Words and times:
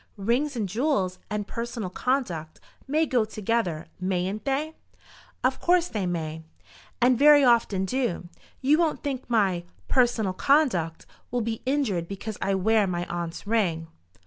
"Rings 0.17 0.55
and 0.55 0.67
jewels, 0.67 1.19
and 1.29 1.45
personal 1.45 1.91
conduct 1.91 2.59
may 2.87 3.05
go 3.05 3.23
together; 3.23 3.85
mayn't 3.99 4.45
they?" 4.45 4.73
"Of 5.43 5.59
course 5.61 5.89
they 5.89 6.07
may." 6.07 6.41
"And 6.99 7.19
very 7.19 7.43
often 7.43 7.85
do. 7.85 8.27
You 8.61 8.79
won't 8.79 9.03
think 9.03 9.29
my 9.29 9.63
personal 9.87 10.33
conduct 10.33 11.05
will 11.29 11.41
be 11.41 11.61
injured 11.67 12.07
because 12.07 12.39
I 12.41 12.55
wear 12.55 12.87
my 12.87 13.05
aunt's 13.05 13.45
ring?" 13.45 13.89